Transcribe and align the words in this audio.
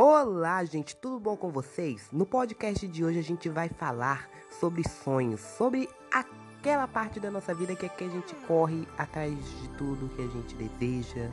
Olá, 0.00 0.64
gente, 0.64 0.94
tudo 0.94 1.18
bom 1.18 1.36
com 1.36 1.50
vocês? 1.50 2.06
No 2.12 2.24
podcast 2.24 2.86
de 2.86 3.04
hoje 3.04 3.18
a 3.18 3.22
gente 3.22 3.48
vai 3.48 3.68
falar 3.68 4.30
sobre 4.60 4.88
sonhos, 4.88 5.40
sobre 5.40 5.88
aquela 6.12 6.86
parte 6.86 7.18
da 7.18 7.32
nossa 7.32 7.52
vida 7.52 7.74
que 7.74 7.84
é 7.84 7.88
que 7.88 8.04
a 8.04 8.08
gente 8.08 8.32
corre 8.46 8.86
atrás 8.96 9.34
de 9.34 9.68
tudo 9.70 10.08
que 10.14 10.22
a 10.22 10.28
gente 10.28 10.54
deseja, 10.54 11.28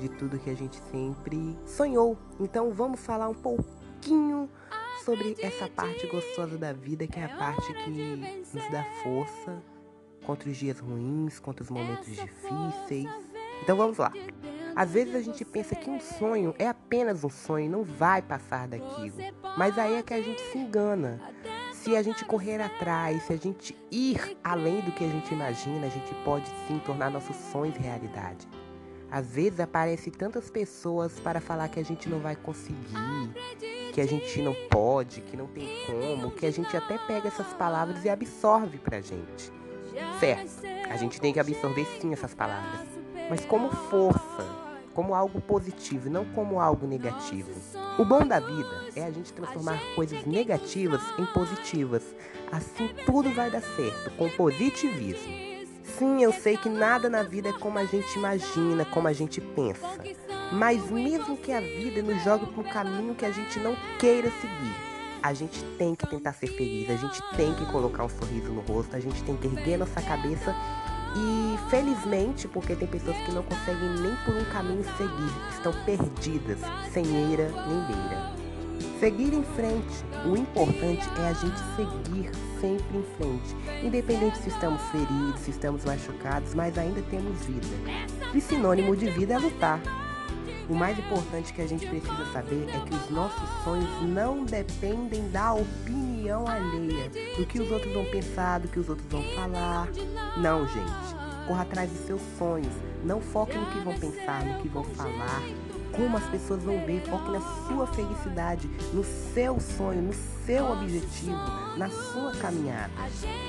de 0.00 0.08
tudo 0.08 0.40
que 0.40 0.50
a 0.50 0.56
gente 0.56 0.76
sempre 0.90 1.56
sonhou. 1.64 2.18
Então 2.40 2.72
vamos 2.72 2.98
falar 2.98 3.28
um 3.28 3.34
pouquinho 3.34 4.50
sobre 5.04 5.36
essa 5.38 5.68
parte 5.68 6.04
gostosa 6.08 6.58
da 6.58 6.72
vida, 6.72 7.06
que 7.06 7.20
é 7.20 7.26
a 7.26 7.36
parte 7.36 7.72
que 7.84 8.44
nos 8.52 8.70
dá 8.72 8.82
força 9.04 9.62
contra 10.26 10.50
os 10.50 10.56
dias 10.56 10.80
ruins, 10.80 11.38
contra 11.38 11.62
os 11.62 11.70
momentos 11.70 12.08
difíceis. 12.08 13.08
Então 13.62 13.76
vamos 13.76 13.98
lá. 13.98 14.12
Às 14.74 14.92
vezes 14.92 15.14
a 15.14 15.20
gente 15.20 15.44
pensa 15.44 15.74
que 15.74 15.90
um 15.90 16.00
sonho 16.00 16.54
é 16.58 16.68
apenas 16.68 17.24
um 17.24 17.28
sonho, 17.28 17.70
não 17.70 17.84
vai 17.84 18.22
passar 18.22 18.68
daquilo. 18.68 19.16
Mas 19.56 19.78
aí 19.78 19.94
é 19.94 20.02
que 20.02 20.14
a 20.14 20.22
gente 20.22 20.40
se 20.40 20.58
engana. 20.58 21.20
Se 21.72 21.96
a 21.96 22.02
gente 22.02 22.24
correr 22.24 22.60
atrás, 22.60 23.22
se 23.22 23.32
a 23.32 23.36
gente 23.36 23.76
ir 23.90 24.36
além 24.44 24.80
do 24.80 24.92
que 24.92 25.04
a 25.04 25.08
gente 25.08 25.32
imagina, 25.32 25.86
a 25.86 25.90
gente 25.90 26.14
pode 26.24 26.46
sim 26.68 26.78
tornar 26.84 27.10
nossos 27.10 27.36
sonhos 27.36 27.76
realidade. 27.76 28.46
Às 29.10 29.26
vezes 29.32 29.58
aparecem 29.58 30.12
tantas 30.12 30.50
pessoas 30.50 31.18
para 31.18 31.40
falar 31.40 31.68
que 31.68 31.80
a 31.80 31.84
gente 31.84 32.08
não 32.08 32.20
vai 32.20 32.36
conseguir, 32.36 33.32
que 33.92 34.00
a 34.00 34.06
gente 34.06 34.40
não 34.40 34.54
pode, 34.70 35.20
que 35.22 35.36
não 35.36 35.48
tem 35.48 35.68
como, 35.86 36.30
que 36.30 36.46
a 36.46 36.50
gente 36.52 36.76
até 36.76 36.96
pega 36.96 37.26
essas 37.26 37.52
palavras 37.54 38.04
e 38.04 38.08
absorve 38.08 38.78
pra 38.78 39.00
gente. 39.00 39.50
Certo, 40.20 40.62
a 40.88 40.96
gente 40.96 41.20
tem 41.20 41.32
que 41.32 41.40
absorver 41.40 41.86
sim 42.00 42.12
essas 42.12 42.34
palavras, 42.34 42.86
mas 43.30 43.44
como 43.44 43.70
força, 43.70 44.44
como 44.92 45.14
algo 45.14 45.40
positivo, 45.40 46.10
não 46.10 46.24
como 46.24 46.60
algo 46.60 46.84
negativo. 46.84 47.48
O 47.96 48.04
bom 48.04 48.26
da 48.26 48.40
vida 48.40 48.88
é 48.96 49.04
a 49.04 49.10
gente 49.10 49.32
transformar 49.32 49.80
coisas 49.94 50.26
negativas 50.26 51.00
em 51.16 51.24
positivas. 51.26 52.02
Assim 52.50 52.90
tudo 53.06 53.32
vai 53.32 53.48
dar 53.48 53.62
certo, 53.62 54.10
com 54.16 54.28
positivismo. 54.30 55.32
Sim, 55.96 56.22
eu 56.22 56.32
sei 56.32 56.56
que 56.56 56.68
nada 56.68 57.08
na 57.08 57.22
vida 57.22 57.50
é 57.50 57.52
como 57.52 57.78
a 57.78 57.84
gente 57.84 58.18
imagina, 58.18 58.84
como 58.84 59.06
a 59.06 59.12
gente 59.12 59.40
pensa. 59.40 59.86
Mas 60.50 60.90
mesmo 60.90 61.36
que 61.36 61.52
a 61.52 61.60
vida 61.60 62.02
nos 62.02 62.20
jogue 62.24 62.46
para 62.46 62.60
um 62.60 62.72
caminho 62.72 63.14
que 63.14 63.24
a 63.24 63.30
gente 63.30 63.60
não 63.60 63.76
queira 64.00 64.28
seguir, 64.40 64.74
a 65.22 65.32
gente 65.32 65.62
tem 65.78 65.94
que 65.94 66.06
tentar 66.06 66.32
ser 66.32 66.48
feliz, 66.48 66.90
a 66.90 66.96
gente 66.96 67.22
tem 67.36 67.54
que 67.54 67.64
colocar 67.66 68.04
um 68.04 68.08
sorriso 68.08 68.50
no 68.52 68.60
rosto, 68.62 68.96
a 68.96 69.00
gente 69.00 69.22
tem 69.22 69.36
que 69.36 69.46
erguer 69.46 69.78
nossa 69.78 70.02
cabeça 70.02 70.52
e 71.16 71.58
felizmente, 71.68 72.46
porque 72.48 72.74
tem 72.76 72.86
pessoas 72.86 73.16
que 73.18 73.32
não 73.32 73.42
conseguem 73.42 73.88
nem 74.00 74.14
por 74.24 74.34
um 74.34 74.44
caminho 74.46 74.84
seguir, 74.96 75.32
estão 75.50 75.72
perdidas, 75.84 76.58
sem 76.92 77.04
eira 77.04 77.50
nem 77.66 77.80
beira. 77.86 78.40
Seguir 78.98 79.32
em 79.32 79.42
frente. 79.42 80.04
O 80.26 80.36
importante 80.36 81.08
é 81.18 81.28
a 81.28 81.32
gente 81.32 81.58
seguir 81.74 82.30
sempre 82.60 82.98
em 82.98 83.04
frente. 83.16 83.86
Independente 83.86 84.38
se 84.38 84.48
estamos 84.50 84.82
feridos, 84.90 85.40
se 85.40 85.50
estamos 85.50 85.84
machucados, 85.84 86.54
mas 86.54 86.76
ainda 86.76 87.00
temos 87.10 87.44
vida. 87.46 87.66
E 88.34 88.40
sinônimo 88.40 88.94
de 88.94 89.10
vida 89.10 89.34
é 89.34 89.38
lutar. 89.38 89.80
O 90.70 90.74
mais 90.74 90.96
importante 90.96 91.52
que 91.52 91.60
a 91.60 91.66
gente 91.66 91.84
precisa 91.84 92.32
saber 92.32 92.68
é 92.68 92.78
que 92.86 92.94
os 92.94 93.10
nossos 93.10 93.64
sonhos 93.64 94.02
não 94.02 94.44
dependem 94.44 95.28
da 95.30 95.52
opinião 95.52 96.46
alheia, 96.46 97.10
do 97.36 97.44
que 97.44 97.60
os 97.60 97.68
outros 97.72 97.92
vão 97.92 98.04
pensar, 98.04 98.60
do 98.60 98.68
que 98.68 98.78
os 98.78 98.88
outros 98.88 99.08
vão 99.10 99.22
falar. 99.34 99.88
Não, 100.36 100.68
gente. 100.68 101.16
Corra 101.48 101.62
atrás 101.62 101.90
dos 101.90 102.06
seus 102.06 102.22
sonhos. 102.38 102.72
Não 103.02 103.20
foque 103.20 103.58
no 103.58 103.66
que 103.66 103.80
vão 103.80 103.98
pensar, 103.98 104.44
no 104.44 104.62
que 104.62 104.68
vão 104.68 104.84
falar 104.84 105.42
como 105.92 106.16
as 106.16 106.24
pessoas 106.26 106.62
vão 106.62 106.78
ver, 106.86 107.02
foque 107.02 107.30
na 107.30 107.40
sua 107.66 107.86
felicidade, 107.88 108.68
no 108.92 109.02
seu 109.04 109.58
sonho, 109.58 110.02
no 110.02 110.12
seu 110.46 110.70
objetivo, 110.70 111.36
na 111.76 111.90
sua 111.90 112.32
caminhada. 112.36 112.92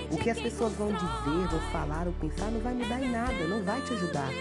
O 0.09 0.17
que 0.17 0.29
as 0.29 0.39
pessoas 0.39 0.73
vão 0.73 0.91
dizer, 0.91 1.47
vão 1.49 1.59
falar 1.71 2.07
ou 2.07 2.13
pensar 2.13 2.49
não 2.49 2.59
vai 2.59 2.73
mudar 2.73 3.01
em 3.01 3.11
nada, 3.11 3.47
não 3.47 3.63
vai 3.63 3.79
te 3.81 3.93
ajudar. 3.93 4.31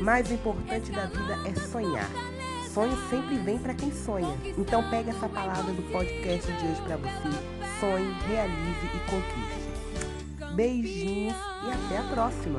Mais 0.00 0.30
importante 0.30 0.92
da 0.92 1.06
vida 1.06 1.38
é 1.48 1.54
sonhar. 1.54 2.08
Sonho 2.72 2.96
sempre 3.08 3.38
vem 3.38 3.58
para 3.58 3.74
quem 3.74 3.90
sonha. 3.90 4.36
Então 4.58 4.88
pegue 4.90 5.10
essa 5.10 5.28
palavra 5.28 5.72
do 5.72 5.82
podcast 5.90 6.52
de 6.52 6.66
hoje 6.66 6.82
para 6.82 6.96
você. 6.98 7.30
Sonhe, 7.80 8.14
realize 8.28 8.86
e 8.94 8.98
conquiste. 9.10 10.54
Beijinhos 10.54 11.34
e 11.34 11.70
até 11.70 11.98
a 11.98 12.02
próxima. 12.12 12.58